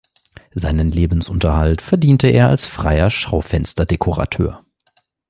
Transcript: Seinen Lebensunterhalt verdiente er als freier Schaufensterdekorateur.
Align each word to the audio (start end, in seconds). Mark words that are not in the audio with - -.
Seinen 0.55 0.89
Lebensunterhalt 0.89 1.83
verdiente 1.83 2.25
er 2.25 2.49
als 2.49 2.65
freier 2.65 3.11
Schaufensterdekorateur. 3.11 4.65